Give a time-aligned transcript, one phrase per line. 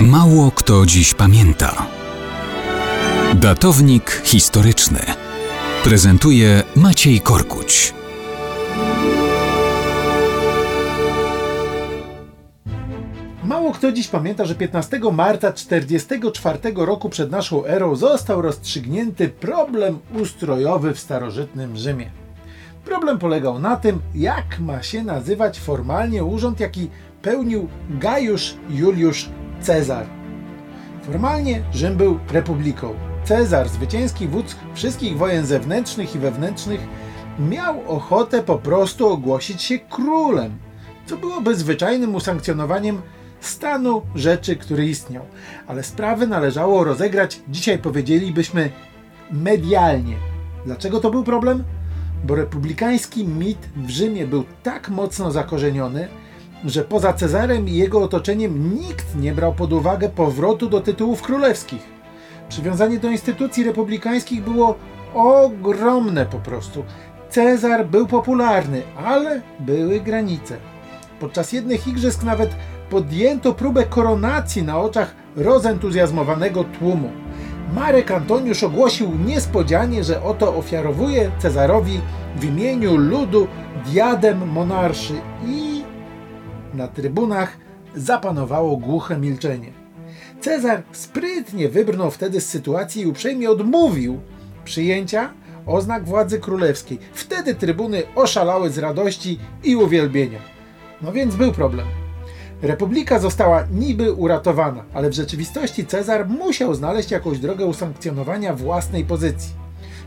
[0.00, 1.86] Mało kto dziś pamięta.
[3.34, 5.00] Datownik historyczny
[5.84, 7.94] prezentuje Maciej Korkuć.
[13.44, 19.98] Mało kto dziś pamięta, że 15 marca 44 roku przed naszą erą został rozstrzygnięty problem
[20.22, 22.10] ustrojowy w starożytnym Rzymie.
[22.84, 26.90] Problem polegał na tym, jak ma się nazywać formalnie urząd, jaki
[27.22, 29.28] pełnił Gajusz Juliusz
[29.66, 30.06] Cezar.
[31.02, 32.94] Formalnie Rzym był republiką.
[33.24, 36.80] Cezar, zwycięski wódz wszystkich wojen zewnętrznych i wewnętrznych,
[37.38, 40.58] miał ochotę po prostu ogłosić się królem,
[41.06, 43.02] co byłoby zwyczajnym usankcjonowaniem
[43.40, 45.24] stanu rzeczy, który istniał.
[45.66, 48.70] Ale sprawy należało rozegrać, dzisiaj powiedzielibyśmy,
[49.30, 50.16] medialnie.
[50.66, 51.64] Dlaczego to był problem?
[52.24, 56.08] Bo republikański mit w Rzymie był tak mocno zakorzeniony,
[56.64, 61.82] że poza Cezarem i jego otoczeniem nikt nie brał pod uwagę powrotu do tytułów królewskich.
[62.48, 64.74] Przywiązanie do instytucji republikańskich było
[65.14, 66.84] ogromne po prostu.
[67.30, 70.56] Cezar był popularny, ale były granice.
[71.20, 72.50] Podczas jednych igrzysk nawet
[72.90, 77.10] podjęto próbę koronacji na oczach rozentuzjazmowanego tłumu.
[77.74, 82.00] Marek Antoniusz ogłosił niespodzianie, że oto ofiarowuje Cezarowi
[82.36, 83.46] w imieniu ludu
[83.86, 85.14] diadem monarszy
[85.46, 85.65] i
[86.76, 87.56] na trybunach
[87.94, 89.72] zapanowało głuche milczenie.
[90.40, 94.20] Cezar sprytnie wybrnął wtedy z sytuacji i uprzejmie odmówił
[94.64, 95.30] przyjęcia
[95.66, 96.98] oznak władzy królewskiej.
[97.12, 100.38] Wtedy trybuny oszalały z radości i uwielbienia.
[101.02, 101.86] No więc był problem.
[102.62, 109.54] Republika została niby uratowana, ale w rzeczywistości Cezar musiał znaleźć jakąś drogę usankcjonowania własnej pozycji.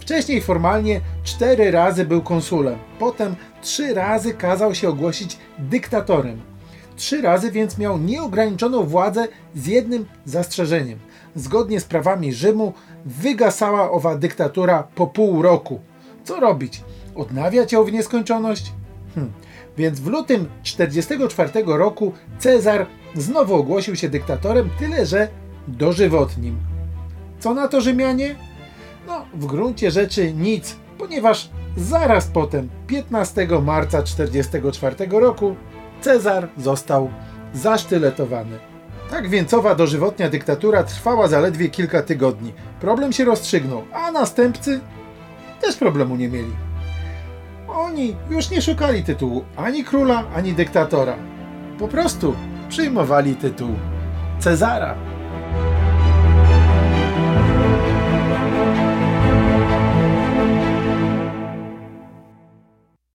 [0.00, 6.53] Wcześniej formalnie cztery razy był konsulem, potem trzy razy kazał się ogłosić dyktatorem.
[6.96, 10.98] Trzy razy więc miał nieograniczoną władzę z jednym zastrzeżeniem.
[11.34, 12.72] Zgodnie z prawami Rzymu
[13.04, 15.80] wygasała owa dyktatura po pół roku.
[16.24, 16.84] Co robić?
[17.14, 18.72] Odnawiać ją w nieskończoność?
[19.14, 19.32] Hm.
[19.76, 25.28] Więc w lutym 44 roku Cezar znowu ogłosił się dyktatorem, tyle że
[25.68, 26.58] dożywotnim.
[27.40, 28.36] Co na to Rzymianie?
[29.06, 35.56] No, w gruncie rzeczy nic, ponieważ zaraz potem, 15 marca 44 roku,
[36.04, 37.10] Cezar został
[37.54, 38.58] zasztyletowany.
[39.10, 42.52] Tak więc owa dożywotnia dyktatura trwała zaledwie kilka tygodni.
[42.80, 44.80] Problem się rozstrzygnął, a następcy
[45.60, 46.52] też problemu nie mieli.
[47.68, 51.16] Oni już nie szukali tytułu ani króla, ani dyktatora.
[51.78, 52.34] Po prostu
[52.68, 53.70] przyjmowali tytuł
[54.38, 54.94] Cezara.